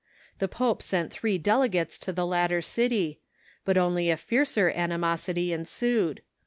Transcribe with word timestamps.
The 0.39 0.47
pope 0.47 0.81
sent 0.81 1.13
three 1.13 1.37
delegates 1.37 1.99
to 1.99 2.11
the 2.11 2.25
latter 2.25 2.59
city. 2.63 3.19
But 3.63 3.77
only 3.77 4.09
a 4.09 4.17
fiercer 4.17 4.71
animosity 4.71 5.53
ensued. 5.53 6.23